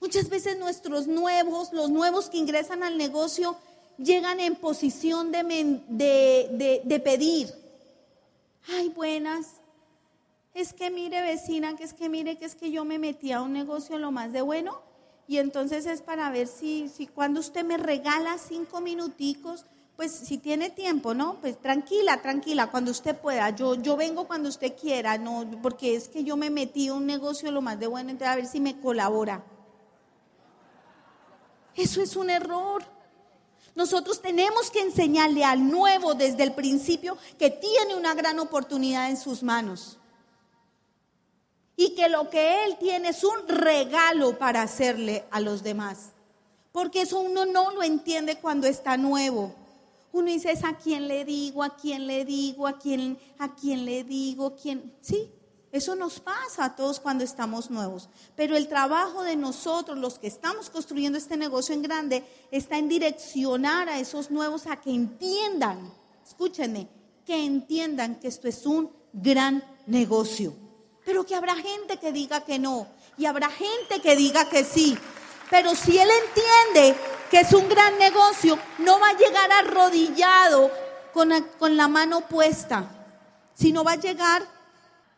Muchas 0.00 0.28
veces 0.28 0.58
nuestros 0.58 1.06
nuevos, 1.06 1.72
los 1.72 1.88
nuevos 1.90 2.28
que 2.28 2.36
ingresan 2.36 2.82
al 2.82 2.98
negocio, 2.98 3.56
llegan 3.96 4.40
en 4.40 4.56
posición 4.56 5.30
de, 5.32 7.00
pedir. 7.04 7.54
Ay, 8.68 8.88
buenas. 8.90 9.46
Es 10.54 10.74
que 10.74 10.90
mire 10.90 11.22
vecina, 11.22 11.76
que 11.76 11.84
es 11.84 11.94
que 11.94 12.10
mire, 12.10 12.36
que 12.36 12.44
es 12.44 12.54
que 12.54 12.70
yo 12.70 12.84
me 12.84 12.98
metí 12.98 13.32
a 13.32 13.40
un 13.40 13.54
negocio 13.54 13.98
lo 13.98 14.10
más 14.10 14.32
de 14.32 14.42
bueno 14.42 14.91
y 15.32 15.38
entonces 15.38 15.86
es 15.86 16.02
para 16.02 16.28
ver 16.28 16.46
si, 16.46 16.90
si 16.90 17.06
cuando 17.06 17.40
usted 17.40 17.64
me 17.64 17.78
regala 17.78 18.36
cinco 18.36 18.82
minuticos, 18.82 19.64
pues 19.96 20.12
si 20.12 20.36
tiene 20.36 20.68
tiempo, 20.68 21.14
¿no? 21.14 21.40
Pues 21.40 21.58
tranquila, 21.58 22.20
tranquila, 22.20 22.70
cuando 22.70 22.90
usted 22.90 23.16
pueda. 23.16 23.48
Yo, 23.48 23.76
yo 23.76 23.96
vengo 23.96 24.26
cuando 24.26 24.50
usted 24.50 24.74
quiera, 24.78 25.16
no, 25.16 25.50
porque 25.62 25.94
es 25.94 26.10
que 26.10 26.22
yo 26.22 26.36
me 26.36 26.50
metí 26.50 26.88
a 26.88 26.92
un 26.92 27.06
negocio 27.06 27.50
lo 27.50 27.62
más 27.62 27.80
de 27.80 27.86
bueno, 27.86 28.10
entonces 28.10 28.30
a 28.30 28.36
ver 28.36 28.46
si 28.46 28.60
me 28.60 28.78
colabora. 28.78 29.42
Eso 31.74 32.02
es 32.02 32.14
un 32.14 32.28
error. 32.28 32.84
Nosotros 33.74 34.20
tenemos 34.20 34.70
que 34.70 34.80
enseñarle 34.80 35.44
al 35.44 35.66
nuevo 35.66 36.12
desde 36.12 36.42
el 36.42 36.52
principio 36.52 37.16
que 37.38 37.48
tiene 37.48 37.94
una 37.94 38.12
gran 38.12 38.38
oportunidad 38.38 39.08
en 39.08 39.16
sus 39.16 39.42
manos 39.42 39.98
y 41.76 41.94
que 41.94 42.08
lo 42.08 42.28
que 42.28 42.64
Él 42.64 42.76
tiene 42.78 43.10
es 43.10 43.24
un 43.24 43.48
regalo 43.48 44.38
para 44.38 44.62
hacerle 44.62 45.24
a 45.30 45.40
los 45.40 45.62
demás. 45.62 46.12
Porque 46.70 47.02
eso 47.02 47.20
uno 47.20 47.44
no 47.46 47.70
lo 47.72 47.82
entiende 47.82 48.36
cuando 48.36 48.66
está 48.66 48.96
nuevo. 48.96 49.54
Uno 50.12 50.26
dice, 50.26 50.54
a 50.62 50.76
quién 50.76 51.08
le 51.08 51.24
digo, 51.24 51.62
a 51.62 51.76
quién 51.76 52.06
le 52.06 52.24
digo, 52.24 52.66
a 52.66 52.78
quién, 52.78 53.18
a 53.38 53.54
quién 53.54 53.84
le 53.84 54.04
digo, 54.04 54.56
quién. 54.56 54.94
Sí, 55.00 55.30
eso 55.70 55.96
nos 55.96 56.20
pasa 56.20 56.66
a 56.66 56.76
todos 56.76 57.00
cuando 57.00 57.24
estamos 57.24 57.70
nuevos. 57.70 58.10
Pero 58.36 58.56
el 58.56 58.68
trabajo 58.68 59.22
de 59.22 59.36
nosotros, 59.36 59.96
los 59.96 60.18
que 60.18 60.26
estamos 60.26 60.68
construyendo 60.68 61.16
este 61.16 61.38
negocio 61.38 61.74
en 61.74 61.82
grande, 61.82 62.24
está 62.50 62.76
en 62.76 62.88
direccionar 62.88 63.88
a 63.88 63.98
esos 63.98 64.30
nuevos 64.30 64.66
a 64.66 64.80
que 64.80 64.90
entiendan, 64.90 65.92
escúchenme, 66.26 66.88
que 67.24 67.44
entiendan 67.44 68.20
que 68.20 68.28
esto 68.28 68.48
es 68.48 68.66
un 68.66 68.90
gran 69.14 69.64
negocio 69.86 70.54
pero 71.04 71.24
que 71.24 71.34
habrá 71.34 71.54
gente 71.56 71.98
que 71.98 72.12
diga 72.12 72.44
que 72.44 72.58
no 72.58 72.86
y 73.18 73.26
habrá 73.26 73.50
gente 73.50 74.00
que 74.00 74.16
diga 74.16 74.48
que 74.48 74.64
sí. 74.64 74.96
Pero 75.50 75.74
si 75.74 75.98
él 75.98 76.08
entiende 76.10 76.98
que 77.30 77.40
es 77.40 77.52
un 77.52 77.68
gran 77.68 77.98
negocio, 77.98 78.58
no 78.78 78.98
va 78.98 79.10
a 79.10 79.16
llegar 79.16 79.50
arrodillado 79.52 80.70
con 81.12 81.28
la, 81.28 81.42
con 81.58 81.76
la 81.76 81.88
mano 81.88 82.22
puesta, 82.22 82.84
sino 83.54 83.84
va 83.84 83.92
a 83.92 83.96
llegar 83.96 84.46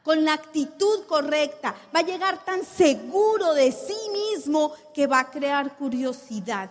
con 0.02 0.24
la 0.24 0.34
actitud 0.34 1.06
correcta, 1.06 1.74
va 1.94 2.00
a 2.00 2.04
llegar 2.04 2.44
tan 2.44 2.64
seguro 2.64 3.54
de 3.54 3.72
sí 3.72 3.96
mismo 4.12 4.72
que 4.92 5.06
va 5.06 5.20
a 5.20 5.30
crear 5.30 5.76
curiosidad 5.76 6.70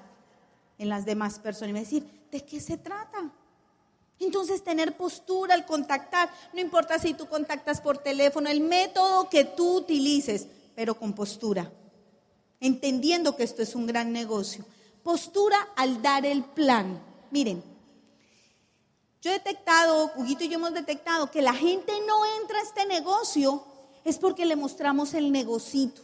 en 0.78 0.90
las 0.90 1.06
demás 1.06 1.40
personas 1.40 1.70
y 1.70 1.74
va 1.74 1.80
a 1.80 1.84
decir, 1.84 2.28
¿de 2.32 2.46
qué 2.46 2.60
se 2.60 2.78
trata? 2.78 3.32
Entonces, 4.24 4.64
tener 4.64 4.96
postura 4.96 5.54
al 5.54 5.66
contactar, 5.66 6.30
no 6.54 6.62
importa 6.62 6.98
si 7.00 7.14
tú 7.14 7.28
contactas 7.28 7.82
por 7.82 7.98
teléfono, 7.98 8.50
el 8.50 8.62
método 8.62 9.30
que 9.30 9.44
tú 9.44 9.78
utilices, 9.78 10.48
pero 10.76 10.96
con 10.96 11.14
postura, 11.14 11.72
entendiendo 12.60 13.36
que 13.36 13.44
esto 13.44 13.62
es 13.62 13.76
un 13.76 13.86
gran 13.86 14.12
negocio. 14.12 14.66
Postura 15.04 15.58
al 15.76 16.02
dar 16.02 16.26
el 16.26 16.44
plan. 16.44 17.02
Miren, 17.32 17.64
Yo 19.22 19.32
he 19.32 19.36
detectado, 19.36 20.12
Huguito 20.18 20.44
y 20.44 20.50
yo 20.50 20.56
hemos 20.56 20.74
detectado 20.74 21.32
que 21.32 21.42
la 21.42 21.54
gente 21.54 21.94
no 22.06 22.26
entra 22.42 22.60
a 22.60 22.64
este 22.64 22.86
negocio 22.86 23.64
es 24.04 24.18
porque 24.18 24.46
le 24.46 24.58
mostramos 24.58 25.14
el 25.14 25.32
negocito. 25.32 26.02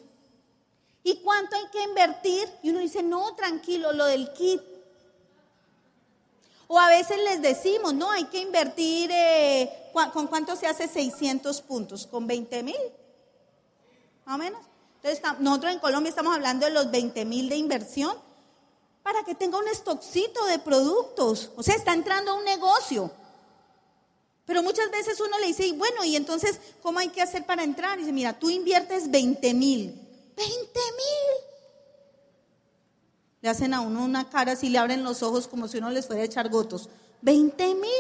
¿Y 1.03 1.17
cuánto 1.21 1.55
hay 1.55 1.67
que 1.71 1.83
invertir? 1.83 2.47
Y 2.63 2.69
uno 2.69 2.79
dice, 2.79 3.03
no, 3.03 3.35
tranquilo, 3.35 3.91
lo 3.91 4.05
del 4.05 4.31
kit. 4.33 4.61
O 6.71 6.77
a 6.77 6.87
veces 6.87 7.17
les 7.17 7.41
decimos, 7.41 7.95
no, 7.95 8.11
hay 8.11 8.25
que 8.25 8.37
invertir, 8.39 9.09
eh, 9.11 9.91
¿con 10.13 10.27
cuánto 10.27 10.55
se 10.55 10.67
hace 10.67 10.87
600 10.87 11.63
puntos? 11.63 12.05
¿Con 12.05 12.27
20 12.27 12.61
mil? 12.61 12.77
Más 14.23 14.35
o 14.35 14.37
menos. 14.37 14.61
Entonces, 15.01 15.19
nosotros 15.39 15.73
en 15.73 15.79
Colombia 15.79 16.11
estamos 16.11 16.35
hablando 16.35 16.67
de 16.67 16.71
los 16.71 16.91
20 16.91 17.25
mil 17.25 17.49
de 17.49 17.55
inversión 17.55 18.15
para 19.01 19.23
que 19.23 19.33
tenga 19.33 19.57
un 19.57 19.67
stockcito 19.69 20.45
de 20.45 20.59
productos. 20.59 21.49
O 21.55 21.63
sea, 21.63 21.73
está 21.73 21.91
entrando 21.91 22.33
a 22.33 22.35
un 22.35 22.45
negocio. 22.45 23.09
Pero 24.45 24.61
muchas 24.61 24.91
veces 24.91 25.19
uno 25.21 25.39
le 25.39 25.47
dice, 25.47 25.71
bueno, 25.71 26.05
y 26.05 26.15
entonces, 26.15 26.59
¿cómo 26.83 26.99
hay 26.99 27.09
que 27.09 27.23
hacer 27.23 27.47
para 27.47 27.63
entrar? 27.63 27.97
Y 27.97 28.01
dice, 28.01 28.13
mira, 28.13 28.37
tú 28.37 28.51
inviertes 28.51 29.09
20 29.09 29.55
mil. 29.55 29.87
20 30.35 30.53
mil. 30.61 31.48
Le 33.41 33.49
hacen 33.49 33.73
a 33.73 33.81
uno 33.81 34.03
una 34.03 34.29
cara 34.29 34.53
así, 34.53 34.69
le 34.69 34.77
abren 34.77 35.03
los 35.03 35.23
ojos 35.23 35.47
como 35.47 35.67
si 35.67 35.77
uno 35.77 35.89
les 35.89 36.07
fuera 36.07 36.21
a 36.21 36.25
echar 36.25 36.49
gotos. 36.49 36.89
20 37.21 37.75
mil. 37.75 37.91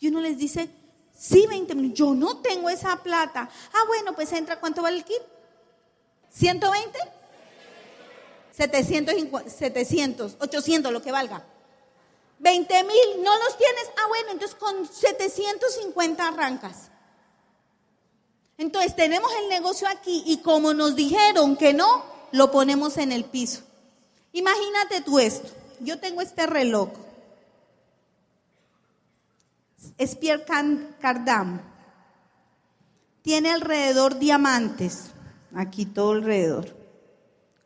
Y 0.00 0.08
uno 0.08 0.20
les 0.20 0.38
dice, 0.38 0.70
sí, 1.16 1.46
20 1.48 1.74
mil. 1.74 1.92
Yo 1.92 2.14
no 2.14 2.38
tengo 2.38 2.70
esa 2.70 2.96
plata. 3.02 3.48
Ah, 3.72 3.84
bueno, 3.88 4.14
pues 4.14 4.32
entra. 4.32 4.60
¿Cuánto 4.60 4.82
vale 4.82 4.98
el 4.98 5.04
kit? 5.04 5.22
¿120? 6.38 6.72
700, 8.52 9.14
700, 9.52 10.36
800, 10.40 10.92
lo 10.92 11.02
que 11.02 11.12
valga. 11.12 11.44
20 12.40 12.84
mil, 12.84 13.22
¿no 13.22 13.36
los 13.38 13.56
tienes? 13.56 13.84
Ah, 13.96 14.06
bueno, 14.08 14.30
entonces 14.32 14.56
con 14.56 14.86
750 14.86 16.26
arrancas. 16.26 16.90
Entonces 18.56 18.96
tenemos 18.96 19.30
el 19.42 19.48
negocio 19.48 19.86
aquí 19.88 20.24
y 20.26 20.38
como 20.38 20.74
nos 20.74 20.96
dijeron 20.96 21.56
que 21.56 21.72
no, 21.72 22.04
lo 22.32 22.50
ponemos 22.50 22.96
en 22.96 23.12
el 23.12 23.24
piso. 23.24 23.62
Imagínate 24.32 25.00
tú 25.00 25.18
esto. 25.18 25.48
Yo 25.80 25.98
tengo 25.98 26.20
este 26.20 26.46
reloj. 26.46 26.90
Es 29.96 30.16
Pierre 30.16 30.44
Cardam. 31.00 31.60
Tiene 33.22 33.50
alrededor 33.50 34.18
diamantes. 34.18 35.12
Aquí 35.54 35.86
todo 35.86 36.12
alrededor. 36.12 36.76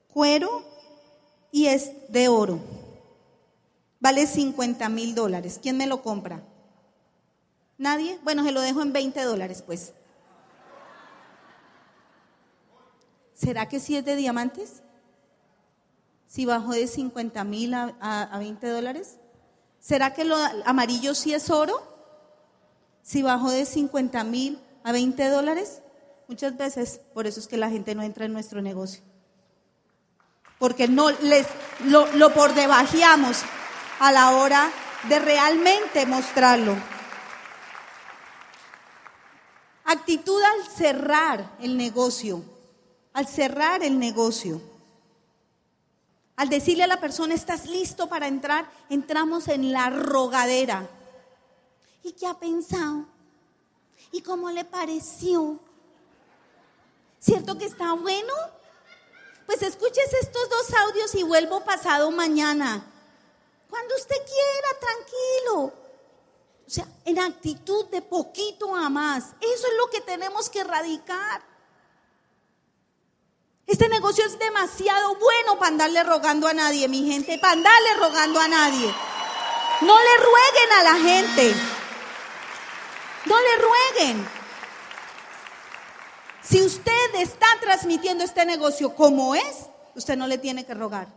Cuero 0.08 0.64
y 1.50 1.66
es 1.66 1.92
de 2.08 2.28
oro. 2.28 2.60
Vale 4.00 4.26
50 4.26 4.88
mil 4.88 5.14
dólares. 5.14 5.58
¿Quién 5.62 5.76
me 5.76 5.86
lo 5.86 6.02
compra? 6.02 6.42
¿Nadie? 7.78 8.18
Bueno, 8.22 8.44
se 8.44 8.52
lo 8.52 8.60
dejo 8.60 8.82
en 8.82 8.92
20 8.92 9.22
dólares, 9.22 9.62
pues. 9.64 9.92
¿Será 13.42 13.68
que 13.68 13.80
sí 13.80 13.96
es 13.96 14.04
de 14.04 14.16
diamantes? 14.16 14.82
Si 16.28 16.44
bajó 16.44 16.72
de 16.72 16.86
50 16.86 17.44
mil 17.44 17.74
a, 17.74 17.92
a, 18.00 18.38
20 18.38 18.66
dólares. 18.68 19.18
¿Será 19.80 20.14
que 20.14 20.24
lo 20.24 20.36
amarillo 20.64 21.14
sí 21.14 21.34
es 21.34 21.50
oro? 21.50 21.82
Si 23.02 23.22
bajó 23.22 23.50
de 23.50 23.64
50 23.64 24.22
mil 24.24 24.60
a 24.84 24.92
20 24.92 25.28
dólares. 25.28 25.82
Muchas 26.28 26.56
veces, 26.56 27.00
por 27.14 27.26
eso 27.26 27.40
es 27.40 27.48
que 27.48 27.56
la 27.56 27.70
gente 27.70 27.94
no 27.94 28.02
entra 28.02 28.26
en 28.26 28.32
nuestro 28.32 28.62
negocio 28.62 29.02
porque 30.62 30.86
no 30.86 31.10
les 31.10 31.48
lo, 31.86 32.06
lo 32.12 32.32
por 32.32 32.54
debajeamos 32.54 33.42
a 33.98 34.12
la 34.12 34.30
hora 34.30 34.70
de 35.08 35.18
realmente 35.18 36.06
mostrarlo. 36.06 36.76
Actitud 39.84 40.40
al 40.40 40.70
cerrar 40.70 41.56
el 41.60 41.76
negocio, 41.76 42.44
al 43.12 43.26
cerrar 43.26 43.82
el 43.82 43.98
negocio. 43.98 44.60
Al 46.36 46.48
decirle 46.48 46.84
a 46.84 46.88
la 46.88 47.00
persona, 47.00 47.34
¿estás 47.34 47.66
listo 47.66 48.08
para 48.08 48.26
entrar? 48.26 48.70
Entramos 48.88 49.48
en 49.48 49.72
la 49.72 49.90
rogadera. 49.90 50.88
¿Y 52.02 52.12
qué 52.12 52.26
ha 52.26 52.34
pensado? 52.34 53.06
¿Y 54.10 54.22
cómo 54.22 54.50
le 54.50 54.64
pareció? 54.64 55.60
¿Cierto 57.20 57.56
que 57.56 57.66
está 57.66 57.92
bueno? 57.92 58.32
Pues 59.46 59.62
escuches 59.62 60.12
estos 60.20 60.48
dos 60.48 60.74
audios 60.86 61.14
y 61.14 61.22
vuelvo 61.22 61.62
pasado 61.64 62.10
mañana. 62.10 62.84
Cuando 63.68 63.94
usted 63.94 64.16
quiera, 64.16 64.80
tranquilo. 64.80 65.82
O 66.66 66.70
sea, 66.70 66.86
en 67.04 67.18
actitud 67.18 67.86
de 67.86 68.02
poquito 68.02 68.74
a 68.74 68.88
más. 68.88 69.34
Eso 69.40 69.66
es 69.66 69.74
lo 69.78 69.90
que 69.90 70.00
tenemos 70.00 70.48
que 70.48 70.60
erradicar. 70.60 71.51
Este 73.66 73.88
negocio 73.88 74.24
es 74.26 74.38
demasiado 74.38 75.16
bueno 75.16 75.58
para 75.58 75.68
andarle 75.68 76.02
rogando 76.02 76.48
a 76.48 76.52
nadie, 76.52 76.88
mi 76.88 77.10
gente, 77.10 77.38
para 77.38 77.54
andarle 77.54 77.94
rogando 77.98 78.40
a 78.40 78.48
nadie. 78.48 78.92
No 79.82 79.98
le 79.98 80.16
rueguen 80.18 80.72
a 80.78 80.82
la 80.82 80.94
gente. 80.96 81.54
No 83.26 83.36
le 83.38 84.00
rueguen. 84.04 84.28
Si 86.42 86.60
usted 86.62 87.14
está 87.14 87.46
transmitiendo 87.60 88.24
este 88.24 88.44
negocio 88.44 88.94
como 88.94 89.34
es, 89.34 89.68
usted 89.94 90.16
no 90.16 90.26
le 90.26 90.38
tiene 90.38 90.66
que 90.66 90.74
rogar. 90.74 91.08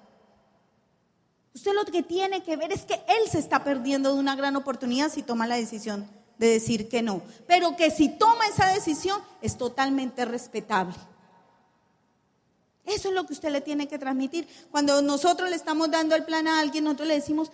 Usted 1.53 1.73
lo 1.73 1.85
que 1.85 2.03
tiene 2.03 2.43
que 2.43 2.57
ver 2.57 2.71
es 2.71 2.83
que 2.83 2.93
él 3.07 3.29
se 3.31 3.39
está 3.39 3.63
perdiendo 3.63 4.13
de 4.13 4.19
una 4.19 4.35
gran 4.35 4.55
oportunidad 4.55 5.11
si 5.11 5.23
toma 5.23 5.47
la 5.47 5.55
decisión 5.55 6.09
de 6.37 6.47
decir 6.47 6.89
que 6.89 7.01
no. 7.01 7.21
Pero 7.47 7.75
que 7.75 7.91
si 7.91 8.09
toma 8.09 8.45
esa 8.47 8.67
decisión 8.67 9.21
es 9.41 9.57
totalmente 9.57 10.25
respetable. 10.25 10.95
Eso 12.85 13.09
es 13.09 13.15
lo 13.15 13.25
que 13.25 13.33
usted 13.33 13.49
le 13.49 13.61
tiene 13.61 13.87
que 13.87 13.97
transmitir. 13.97 14.47
Cuando 14.71 15.01
nosotros 15.01 15.49
le 15.49 15.55
estamos 15.55 15.89
dando 15.89 16.15
el 16.15 16.23
plan 16.23 16.47
a 16.47 16.59
alguien, 16.59 16.83
nosotros 16.83 17.07
le 17.07 17.15
decimos 17.15 17.51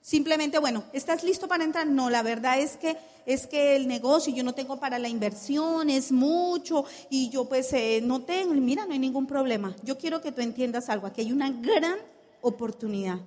simplemente, 0.00 0.58
bueno, 0.58 0.84
¿estás 0.92 1.24
listo 1.24 1.48
para 1.48 1.64
entrar? 1.64 1.86
No, 1.86 2.10
la 2.10 2.22
verdad 2.22 2.58
es 2.58 2.76
que 2.76 2.96
es 3.26 3.46
que 3.46 3.76
el 3.76 3.86
negocio, 3.86 4.34
yo 4.34 4.42
no 4.42 4.54
tengo 4.54 4.80
para 4.80 4.98
la 4.98 5.08
inversión, 5.08 5.90
es 5.90 6.10
mucho 6.10 6.84
y 7.10 7.28
yo 7.30 7.48
pues 7.48 7.72
eh, 7.72 8.00
no 8.02 8.22
tengo, 8.22 8.54
mira, 8.54 8.86
no 8.86 8.92
hay 8.92 8.98
ningún 8.98 9.26
problema. 9.26 9.76
Yo 9.82 9.98
quiero 9.98 10.20
que 10.20 10.32
tú 10.32 10.40
entiendas 10.40 10.88
algo, 10.88 11.06
aquí 11.06 11.20
hay 11.20 11.32
una 11.32 11.50
gran 11.50 11.98
oportunidad, 12.40 13.20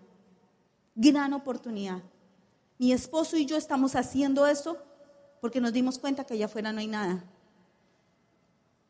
gran 0.96 1.34
oportunidad. 1.34 2.02
Mi 2.78 2.92
esposo 2.92 3.38
y 3.38 3.46
yo 3.46 3.56
estamos 3.56 3.96
haciendo 3.96 4.48
esto 4.48 4.78
porque 5.42 5.62
nos 5.62 5.74
dimos 5.74 6.00
cuenta 6.00 6.24
que 6.24 6.34
allá 6.34 6.46
afuera 6.46 6.74
no 6.74 6.80
hay 6.80 6.88
nada. 6.88 7.24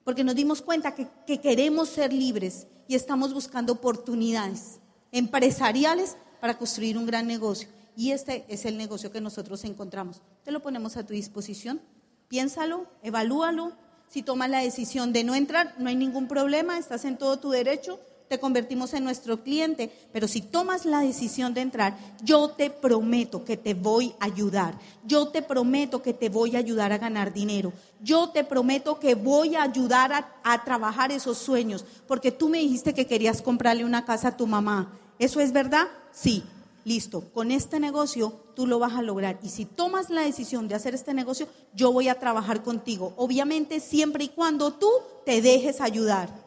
Porque 0.04 0.24
nos 0.24 0.36
dimos 0.36 0.62
cuenta 0.62 0.96
que, 0.96 1.08
que 1.26 1.40
queremos 1.40 1.90
ser 1.90 2.12
libres 2.12 2.68
y 2.88 2.96
estamos 2.96 3.34
buscando 3.34 3.74
oportunidades 3.74 4.80
empresariales 5.12 6.18
para 6.42 6.58
construir 6.58 6.98
un 6.98 7.06
gran 7.06 7.28
negocio. 7.28 7.70
Y 7.96 8.12
este 8.12 8.44
es 8.48 8.66
el 8.66 8.78
negocio 8.78 9.12
que 9.12 9.22
nosotros 9.22 9.64
encontramos. 9.64 10.22
Te 10.44 10.52
lo 10.52 10.62
ponemos 10.62 10.98
a 10.98 11.06
tu 11.06 11.14
disposición. 11.14 11.80
Piénsalo, 12.28 12.88
evalúalo. 13.04 13.74
Si 14.08 14.24
tomas 14.24 14.50
la 14.50 14.60
decisión 14.60 15.14
de 15.14 15.24
no 15.24 15.36
entrar, 15.36 15.76
no 15.78 15.90
hay 15.90 15.96
ningún 15.96 16.28
problema, 16.28 16.78
estás 16.78 17.06
en 17.06 17.18
todo 17.18 17.40
tu 17.40 17.50
derecho, 17.50 18.00
te 18.28 18.40
convertimos 18.40 18.94
en 18.94 19.04
nuestro 19.04 19.44
cliente. 19.44 19.92
Pero 20.12 20.28
si 20.28 20.42
tomas 20.42 20.86
la 20.86 21.02
decisión 21.02 21.54
de 21.54 21.62
entrar, 21.62 21.98
yo 22.24 22.50
te 22.50 22.70
prometo 22.70 23.44
que 23.44 23.58
te 23.58 23.74
voy 23.74 24.14
a 24.20 24.26
ayudar. 24.26 24.78
Yo 25.06 25.28
te 25.30 25.42
prometo 25.42 26.02
que 26.02 26.14
te 26.14 26.30
voy 26.30 26.56
a 26.56 26.60
ayudar 26.60 26.92
a 26.92 26.98
ganar 26.98 27.34
dinero. 27.34 27.74
Yo 28.02 28.30
te 28.30 28.44
prometo 28.44 29.00
que 29.00 29.16
voy 29.16 29.56
a 29.56 29.64
ayudar 29.64 30.14
a, 30.14 30.36
a 30.44 30.64
trabajar 30.64 31.12
esos 31.12 31.38
sueños. 31.38 31.86
Porque 32.08 32.32
tú 32.32 32.50
me 32.50 32.60
dijiste 32.60 32.94
que 32.94 33.08
querías 33.08 33.42
comprarle 33.42 33.86
una 33.86 34.06
casa 34.06 34.30
a 34.30 34.38
tu 34.38 34.48
mamá. 34.48 34.98
¿Eso 35.20 35.40
es 35.40 35.52
verdad? 35.52 35.88
Sí 36.12 36.44
listo, 36.86 37.30
con 37.34 37.52
este 37.52 37.80
negocio 37.80 38.34
tú 38.56 38.68
lo 38.68 38.80
vas 38.80 38.94
a 38.94 39.02
lograr. 39.02 39.40
Y 39.42 39.50
si 39.50 39.66
tomas 39.66 40.10
la 40.10 40.22
decisión 40.22 40.68
de 40.68 40.76
hacer 40.76 40.94
este 40.94 41.14
negocio, 41.14 41.48
yo 41.74 41.92
voy 41.92 42.08
a 42.10 42.20
trabajar 42.20 42.64
contigo. 42.64 43.14
Obviamente 43.18 43.80
siempre 43.80 44.26
y 44.26 44.30
cuando 44.30 44.74
tú 44.74 44.90
te 45.26 45.42
dejes 45.42 45.82
ayudar. 45.82 46.43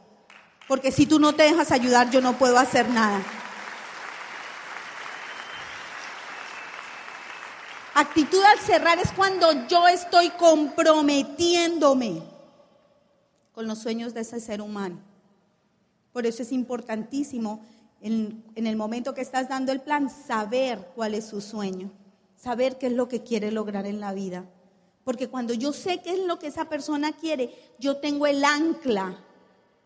Porque 0.68 0.90
si 0.90 1.06
tú 1.06 1.18
no 1.18 1.34
te 1.34 1.44
dejas 1.44 1.70
ayudar, 1.70 2.10
yo 2.10 2.20
no 2.20 2.36
puedo 2.38 2.58
hacer 2.58 2.88
nada. 2.88 3.22
Actitud 7.94 8.42
al 8.42 8.58
cerrar 8.58 8.98
es 8.98 9.10
cuando 9.12 9.66
yo 9.68 9.88
estoy 9.88 10.30
comprometiéndome 10.30 12.22
con 13.52 13.66
los 13.66 13.78
sueños 13.78 14.12
de 14.12 14.20
ese 14.20 14.38
ser 14.38 14.60
humano. 14.60 14.98
Por 16.12 16.26
eso 16.26 16.42
es 16.42 16.52
importantísimo 16.52 17.64
en, 18.02 18.44
el 18.54 18.76
momento 18.76 19.14
que 19.14 19.22
estás 19.22 19.48
dando 19.48 19.72
el 19.72 19.80
plan, 19.80 20.10
saber 20.10 20.90
cuál 20.94 21.14
es 21.14 21.26
su 21.26 21.40
sueño, 21.40 21.90
saber 22.36 22.76
qué 22.76 22.88
es 22.88 22.92
lo 22.92 23.08
que 23.08 23.22
quiere 23.22 23.50
lograr 23.50 23.86
en 23.86 24.00
la 24.00 24.12
vida. 24.12 24.44
Porque 25.04 25.28
cuando 25.28 25.54
yo 25.54 25.72
sé 25.72 26.02
qué 26.02 26.12
es 26.12 26.18
lo 26.26 26.38
que 26.38 26.48
esa 26.48 26.68
persona 26.68 27.12
quiere, 27.12 27.54
yo 27.78 27.96
tengo 27.96 28.26
el 28.26 28.44
ancla 28.44 29.25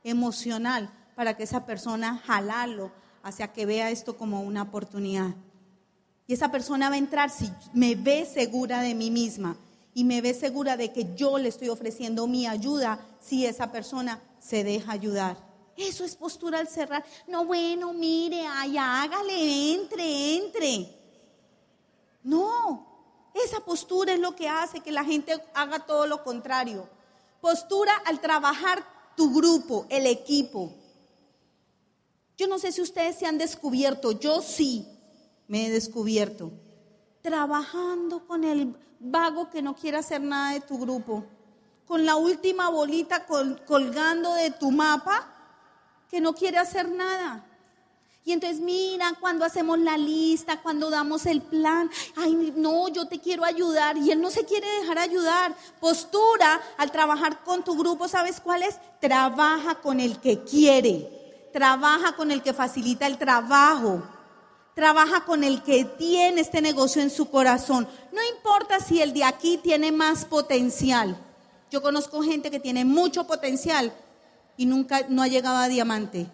emocional 0.05 0.91
para 1.15 1.37
que 1.37 1.43
esa 1.43 1.67
persona 1.67 2.23
jalalo 2.25 2.93
hacia 3.23 3.53
que 3.53 3.67
vea 3.67 3.91
esto 3.91 4.17
como 4.17 4.41
una 4.43 4.63
oportunidad. 4.63 5.35
Y 6.27 6.35
esa 6.35 6.51
persona 6.51 6.89
va 6.89 6.95
a 6.95 6.99
entrar 6.99 7.31
si 7.31 7.51
me 7.73 7.95
ve 7.95 8.25
segura 8.25 8.81
de 8.83 8.95
mí 8.95 9.11
misma 9.11 9.57
y 9.95 10.05
me 10.05 10.21
ve 10.21 10.33
segura 10.33 10.77
de 10.77 10.93
que 10.93 11.15
yo 11.15 11.39
le 11.39 11.49
estoy 11.49 11.69
ofreciendo 11.69 12.27
mi 12.27 12.47
ayuda 12.47 13.01
si 13.21 13.47
esa 13.47 13.73
persona 13.73 14.23
se 14.39 14.65
deja 14.65 14.93
ayudar. 14.93 15.37
Eso 15.77 16.05
es 16.05 16.15
postura 16.15 16.59
al 16.59 16.69
cerrar. 16.69 17.05
No, 17.27 17.45
bueno, 17.45 17.93
mire, 17.93 18.47
ay, 18.47 18.77
hágale, 18.79 19.75
entre, 19.75 20.37
entre. 20.37 20.97
No, 22.23 22.87
esa 23.35 23.61
postura 23.61 24.13
es 24.13 24.21
lo 24.21 24.37
que 24.37 24.49
hace 24.49 24.81
que 24.81 24.93
la 24.93 25.05
gente 25.05 25.33
haga 25.55 25.81
todo 25.81 26.07
lo 26.07 26.23
contrario. 26.23 26.89
Postura 27.41 27.93
al 28.05 28.21
trabajar 28.21 28.85
tu 29.21 29.31
grupo, 29.35 29.85
el 29.91 30.07
equipo. 30.07 30.73
Yo 32.39 32.49
no 32.49 32.59
sé 32.59 32.73
si 32.73 32.81
ustedes 32.81 33.19
se 33.19 33.27
han 33.27 33.37
descubierto, 33.37 34.13
yo 34.13 34.41
sí 34.41 34.89
me 35.47 35.67
he 35.67 35.71
descubierto. 35.71 36.51
Trabajando 37.21 38.27
con 38.27 38.45
el 38.45 38.75
vago 38.99 39.51
que 39.51 39.61
no 39.61 39.77
quiere 39.77 39.99
hacer 39.99 40.23
nada 40.23 40.55
de 40.55 40.63
tu 40.63 40.79
grupo, 40.79 41.27
con 41.85 42.07
la 42.07 42.17
última 42.17 42.71
bolita 42.71 43.27
colgando 43.67 44.33
de 44.37 44.53
tu 44.53 44.71
mapa 44.71 45.29
que 46.09 46.23
no 46.23 46.33
quiere 46.33 46.57
hacer 46.57 46.89
nada. 46.89 47.45
Y 48.25 48.33
entonces 48.33 48.61
mira, 48.61 49.15
cuando 49.19 49.45
hacemos 49.45 49.79
la 49.79 49.97
lista, 49.97 50.61
cuando 50.61 50.91
damos 50.91 51.25
el 51.27 51.41
plan, 51.41 51.91
ay, 52.17 52.53
no, 52.55 52.89
yo 52.89 53.07
te 53.09 53.19
quiero 53.19 53.45
ayudar 53.45 53.97
y 53.97 54.11
él 54.11 54.21
no 54.21 54.31
se 54.31 54.45
quiere 54.45 54.67
dejar 54.81 54.99
ayudar. 54.99 55.55
Postura 55.81 56.61
al 56.77 56.93
trabajar 56.93 57.43
con 57.43 57.65
tu 57.65 57.77
grupo, 57.77 58.09
¿sabes 58.09 58.41
cuál 58.41 58.63
es? 58.63 58.79
Trabaja 59.01 59.77
con 59.77 60.01
el 60.01 60.21
que 60.21 60.45
quiere, 60.45 61.49
trabaja 61.53 62.15
con 62.15 62.31
el 62.31 62.43
que 62.43 62.53
facilita 62.53 63.07
el 63.07 63.19
trabajo 63.19 64.03
trabaja 64.75 65.27
con 65.27 65.45
el 65.45 65.63
que 65.63 65.85
tiene 65.85 66.41
este 66.41 66.63
negocio 66.63 67.03
en 67.03 67.11
su 67.11 67.29
corazón. 67.29 67.87
No 68.13 68.21
importa 68.35 68.81
si 68.81 69.03
el 69.03 69.13
de 69.13 69.25
aquí 69.25 69.59
tiene 69.59 69.93
más 69.93 70.25
potencial. 70.25 71.19
Yo 71.71 71.83
conozco 71.83 72.23
gente 72.23 72.51
que 72.51 72.61
tiene 72.61 72.87
mucho 72.87 73.27
potencial 73.27 73.93
y 74.57 74.65
nunca 74.65 75.05
no 75.09 75.21
ha 75.23 75.29
llegado 75.29 75.59
a 75.59 75.69
diamante. 75.69 76.29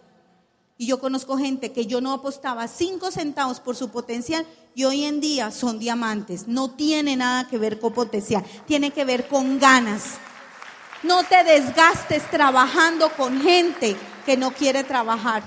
Y 0.78 0.86
yo 0.86 1.00
conozco 1.00 1.38
gente 1.38 1.72
que 1.72 1.86
yo 1.86 2.00
no 2.00 2.12
apostaba 2.12 2.68
cinco 2.68 3.10
centavos 3.10 3.60
por 3.60 3.76
su 3.76 3.90
potencial 3.90 4.46
y 4.74 4.84
hoy 4.84 5.04
en 5.04 5.20
día 5.20 5.50
son 5.50 5.78
diamantes. 5.78 6.46
No 6.48 6.70
tiene 6.70 7.16
nada 7.16 7.48
que 7.48 7.56
ver 7.56 7.80
con 7.80 7.94
potencial, 7.94 8.44
tiene 8.66 8.90
que 8.90 9.04
ver 9.04 9.26
con 9.26 9.58
ganas. 9.58 10.18
No 11.02 11.24
te 11.24 11.44
desgastes 11.44 12.30
trabajando 12.30 13.10
con 13.16 13.40
gente 13.40 13.96
que 14.26 14.36
no 14.36 14.52
quiere 14.52 14.84
trabajar. 14.84 15.42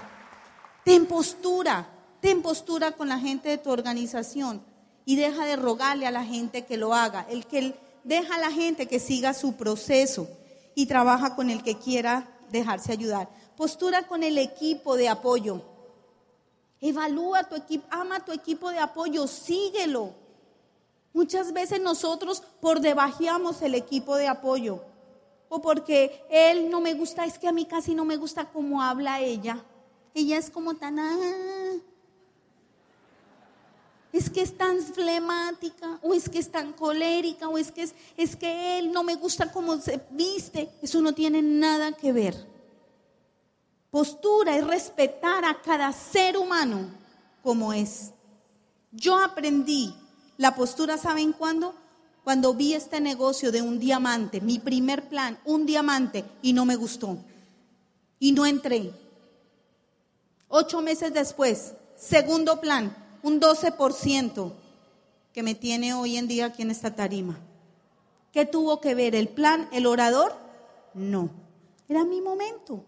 Ten 0.83 1.05
postura. 1.05 1.87
Ten 2.21 2.41
postura 2.41 2.91
con 2.91 3.07
la 3.07 3.19
gente 3.19 3.49
de 3.49 3.57
tu 3.57 3.69
organización 3.69 4.61
y 5.05 5.15
deja 5.15 5.45
de 5.45 5.55
rogarle 5.55 6.05
a 6.05 6.11
la 6.11 6.25
gente 6.25 6.65
que 6.65 6.77
lo 6.77 6.93
haga. 6.93 7.25
El 7.29 7.45
que 7.45 7.75
deja 8.03 8.35
a 8.35 8.39
la 8.39 8.51
gente 8.51 8.87
que 8.87 8.99
siga 8.99 9.33
su 9.33 9.53
proceso 9.55 10.27
y 10.75 10.85
trabaja 10.87 11.35
con 11.35 11.49
el 11.49 11.63
que 11.63 11.77
quiera 11.77 12.27
dejarse 12.51 12.91
ayudar. 12.91 13.29
Postura 13.59 14.07
con 14.07 14.23
el 14.23 14.37
equipo 14.37 14.95
de 14.95 15.09
apoyo. 15.09 15.61
Evalúa 16.79 17.43
tu 17.43 17.55
equipo, 17.55 17.85
ama 17.89 18.23
tu 18.23 18.31
equipo 18.31 18.69
de 18.69 18.79
apoyo, 18.79 19.27
síguelo. 19.27 20.13
Muchas 21.11 21.51
veces 21.51 21.81
nosotros 21.81 22.41
por 22.61 22.79
debajeamos 22.79 23.61
el 23.61 23.75
equipo 23.75 24.15
de 24.15 24.29
apoyo. 24.29 24.81
O 25.49 25.61
porque 25.61 26.23
él 26.29 26.69
no 26.69 26.79
me 26.79 26.93
gusta, 26.93 27.25
es 27.25 27.37
que 27.37 27.49
a 27.49 27.51
mí 27.51 27.65
casi 27.65 27.93
no 27.95 28.05
me 28.05 28.15
gusta 28.15 28.45
cómo 28.45 28.81
habla 28.81 29.19
ella. 29.19 29.61
Ella 30.13 30.37
es 30.37 30.49
como 30.49 30.75
tan... 30.75 30.97
Ah, 30.97 31.75
es 34.13 34.29
que 34.29 34.41
es 34.41 34.57
tan 34.57 34.79
flemática, 34.79 35.99
o 36.01 36.13
es 36.13 36.29
que 36.29 36.39
es 36.39 36.49
tan 36.49 36.71
colérica, 36.71 37.49
o 37.49 37.57
es 37.57 37.73
que 37.73 37.83
es, 37.83 37.93
es 38.15 38.37
que 38.37 38.79
él 38.79 38.93
no 38.93 39.03
me 39.03 39.15
gusta 39.15 39.51
cómo 39.51 39.81
se 39.81 39.99
viste. 40.11 40.69
Eso 40.81 41.01
no 41.01 41.11
tiene 41.13 41.41
nada 41.41 41.91
que 41.91 42.13
ver. 42.13 42.48
Postura 43.91 44.55
es 44.55 44.65
respetar 44.65 45.45
a 45.45 45.61
cada 45.61 45.91
ser 45.93 46.37
humano 46.37 46.91
como 47.41 47.73
es. 47.73 48.11
Yo 48.91 49.17
aprendí 49.17 49.95
la 50.37 50.55
postura, 50.55 50.97
¿saben 50.97 51.33
cuándo? 51.33 51.73
Cuando 52.23 52.53
vi 52.53 52.73
este 52.73 53.01
negocio 53.01 53.51
de 53.51 53.61
un 53.61 53.79
diamante, 53.79 54.41
mi 54.41 54.59
primer 54.59 55.09
plan, 55.09 55.39
un 55.45 55.65
diamante, 55.65 56.23
y 56.41 56.53
no 56.53 56.65
me 56.65 56.75
gustó. 56.75 57.17
Y 58.19 58.33
no 58.33 58.45
entré. 58.45 58.91
Ocho 60.47 60.81
meses 60.81 61.13
después, 61.13 61.73
segundo 61.95 62.61
plan, 62.61 62.95
un 63.23 63.41
12% 63.41 64.53
que 65.33 65.43
me 65.43 65.55
tiene 65.55 65.93
hoy 65.93 66.17
en 66.17 66.27
día 66.27 66.47
aquí 66.47 66.61
en 66.61 66.71
esta 66.71 66.95
tarima. 66.95 67.39
¿Qué 68.31 68.45
tuvo 68.45 68.79
que 68.79 68.93
ver 68.93 69.15
el 69.15 69.29
plan, 69.29 69.67
el 69.71 69.87
orador? 69.87 70.35
No, 70.93 71.29
era 71.87 72.05
mi 72.05 72.21
momento. 72.21 72.83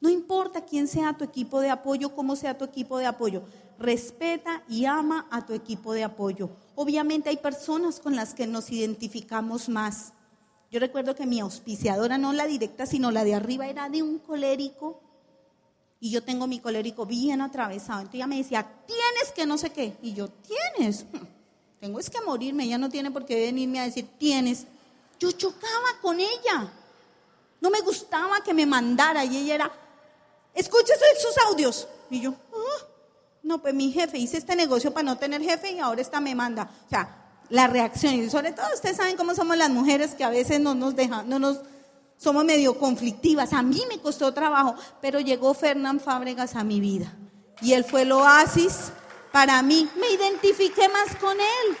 No 0.00 0.08
importa 0.08 0.64
quién 0.64 0.88
sea 0.88 1.12
tu 1.12 1.24
equipo 1.24 1.60
de 1.60 1.70
apoyo, 1.70 2.14
cómo 2.14 2.36
sea 2.36 2.56
tu 2.56 2.64
equipo 2.64 2.98
de 2.98 3.06
apoyo, 3.06 3.42
respeta 3.78 4.62
y 4.68 4.86
ama 4.86 5.26
a 5.30 5.44
tu 5.44 5.52
equipo 5.52 5.92
de 5.92 6.04
apoyo. 6.04 6.50
Obviamente 6.74 7.28
hay 7.28 7.36
personas 7.36 8.00
con 8.00 8.16
las 8.16 8.32
que 8.34 8.46
nos 8.46 8.70
identificamos 8.70 9.68
más. 9.68 10.12
Yo 10.70 10.80
recuerdo 10.80 11.14
que 11.14 11.26
mi 11.26 11.40
auspiciadora, 11.40 12.16
no 12.16 12.32
la 12.32 12.46
directa, 12.46 12.86
sino 12.86 13.10
la 13.10 13.24
de 13.24 13.34
arriba, 13.34 13.66
era 13.66 13.88
de 13.88 14.02
un 14.02 14.18
colérico 14.18 15.00
y 16.00 16.10
yo 16.10 16.22
tengo 16.22 16.46
mi 16.46 16.58
colérico 16.60 17.04
bien 17.04 17.42
atravesado. 17.42 18.00
Entonces 18.00 18.18
ella 18.18 18.26
me 18.26 18.38
decía, 18.38 18.66
tienes 18.86 19.32
que 19.34 19.44
no 19.44 19.58
sé 19.58 19.70
qué. 19.70 19.96
Y 20.00 20.14
yo, 20.14 20.28
tienes. 20.28 21.04
Tengo 21.80 22.00
es 22.00 22.08
que 22.08 22.20
morirme. 22.22 22.64
Ella 22.64 22.78
no 22.78 22.88
tiene 22.88 23.10
por 23.10 23.26
qué 23.26 23.38
venirme 23.38 23.80
a 23.80 23.84
decir, 23.84 24.06
tienes. 24.18 24.66
Yo 25.18 25.30
chocaba 25.32 25.98
con 26.00 26.18
ella. 26.18 26.72
No 27.60 27.68
me 27.68 27.80
gustaba 27.82 28.42
que 28.42 28.54
me 28.54 28.64
mandara. 28.64 29.26
Y 29.26 29.36
ella 29.36 29.54
era, 29.54 29.72
escúchese 30.54 31.04
sus 31.20 31.36
audios. 31.48 31.88
Y 32.10 32.20
yo, 32.20 32.34
ah, 32.52 32.86
no, 33.42 33.62
pues 33.62 33.74
mi 33.74 33.92
jefe, 33.92 34.18
hice 34.18 34.38
este 34.38 34.56
negocio 34.56 34.92
para 34.92 35.04
no 35.04 35.18
tener 35.18 35.42
jefe 35.42 35.72
y 35.72 35.78
ahora 35.78 36.00
esta 36.00 36.20
me 36.20 36.34
manda. 36.34 36.70
O 36.86 36.88
sea, 36.88 37.20
la 37.48 37.66
reacción. 37.66 38.14
Y 38.14 38.30
sobre 38.30 38.52
todo 38.52 38.66
ustedes 38.74 38.96
saben 38.96 39.16
cómo 39.16 39.34
somos 39.34 39.56
las 39.56 39.70
mujeres 39.70 40.14
que 40.14 40.24
a 40.24 40.30
veces 40.30 40.60
no 40.60 40.74
nos 40.74 40.96
dejan, 40.96 41.28
no 41.28 41.38
nos 41.38 41.60
somos 42.16 42.44
medio 42.44 42.78
conflictivas. 42.78 43.54
A 43.54 43.62
mí 43.62 43.82
me 43.88 43.98
costó 43.98 44.34
trabajo, 44.34 44.74
pero 45.00 45.20
llegó 45.20 45.54
Fernán 45.54 46.00
Fábregas 46.00 46.54
a 46.54 46.64
mi 46.64 46.78
vida. 46.78 47.12
Y 47.62 47.72
él 47.72 47.84
fue 47.84 48.02
el 48.02 48.12
oasis 48.12 48.92
para 49.32 49.62
mí. 49.62 49.88
Me 49.98 50.10
identifiqué 50.10 50.88
más 50.90 51.16
con 51.16 51.38
él. 51.40 51.76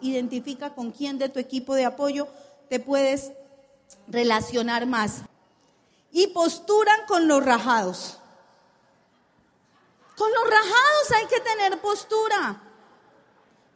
Identifica 0.00 0.74
con 0.74 0.90
quién 0.90 1.18
de 1.18 1.28
tu 1.28 1.38
equipo 1.38 1.74
de 1.74 1.84
apoyo 1.84 2.26
te 2.68 2.80
puedes 2.80 3.30
relacionar 4.08 4.86
más. 4.86 5.22
Y 6.14 6.28
posturan 6.28 7.00
con 7.06 7.28
los 7.28 7.44
rajados. 7.44 8.18
Con 10.16 10.32
los 10.32 10.44
rajados 10.44 11.10
hay 11.16 11.26
que 11.26 11.40
tener 11.40 11.80
postura. 11.80 12.62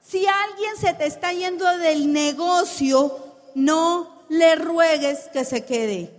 Si 0.00 0.24
alguien 0.24 0.76
se 0.76 0.94
te 0.94 1.06
está 1.06 1.32
yendo 1.32 1.66
del 1.78 2.12
negocio, 2.12 3.18
no 3.56 4.22
le 4.28 4.54
ruegues 4.54 5.28
que 5.32 5.44
se 5.44 5.64
quede. 5.64 6.14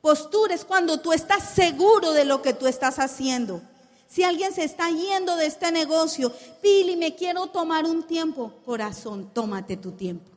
Postura 0.00 0.54
es 0.54 0.64
cuando 0.64 1.00
tú 1.00 1.12
estás 1.12 1.50
seguro 1.50 2.12
de 2.12 2.24
lo 2.24 2.40
que 2.40 2.54
tú 2.54 2.66
estás 2.66 2.98
haciendo. 2.98 3.60
Si 4.08 4.22
alguien 4.22 4.54
se 4.54 4.64
está 4.64 4.88
yendo 4.88 5.36
de 5.36 5.44
este 5.44 5.70
negocio, 5.70 6.32
Pili, 6.62 6.96
me 6.96 7.14
quiero 7.14 7.48
tomar 7.48 7.84
un 7.84 8.04
tiempo. 8.04 8.54
Corazón, 8.64 9.30
tómate 9.34 9.76
tu 9.76 9.92
tiempo. 9.92 10.30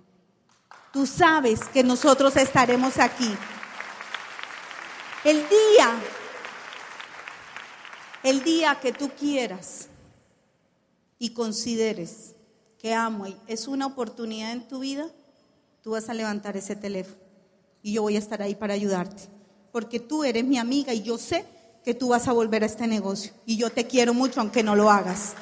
Tú 0.91 1.05
sabes 1.05 1.61
que 1.69 1.83
nosotros 1.83 2.35
estaremos 2.35 2.97
aquí. 2.97 3.33
El 5.25 5.37
día, 5.49 5.99
el 8.23 8.41
día 8.41 8.79
que 8.81 8.93
tú 8.93 9.09
quieras 9.19 9.89
y 11.17 11.31
consideres 11.31 12.35
que 12.77 12.93
amo 12.93 13.25
es 13.45 13.67
una 13.67 13.85
oportunidad 13.85 14.53
en 14.53 14.65
tu 14.65 14.79
vida, 14.79 15.07
tú 15.83 15.91
vas 15.91 16.07
a 16.07 16.13
levantar 16.13 16.55
ese 16.55 16.77
teléfono 16.77 17.17
y 17.83 17.93
yo 17.93 18.01
voy 18.01 18.15
a 18.15 18.19
estar 18.19 18.41
ahí 18.41 18.55
para 18.55 18.73
ayudarte. 18.73 19.23
Porque 19.73 19.99
tú 19.99 20.23
eres 20.23 20.45
mi 20.45 20.57
amiga 20.57 20.93
y 20.93 21.03
yo 21.03 21.17
sé 21.17 21.45
que 21.83 21.93
tú 21.93 22.09
vas 22.09 22.29
a 22.29 22.31
volver 22.31 22.63
a 22.63 22.67
este 22.67 22.87
negocio. 22.87 23.33
Y 23.45 23.57
yo 23.57 23.69
te 23.69 23.87
quiero 23.87 24.13
mucho 24.13 24.39
aunque 24.39 24.63
no 24.63 24.75
lo 24.75 24.89
hagas. 24.89 25.33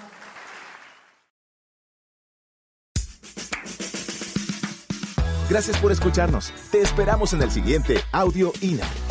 Gracias 5.50 5.78
por 5.78 5.92
escucharnos. 5.92 6.52
Te 6.72 6.82
esperamos 6.82 7.34
en 7.34 7.44
el 7.44 7.52
siguiente 7.52 8.02
Audio 8.12 8.52
INA. 8.62 9.07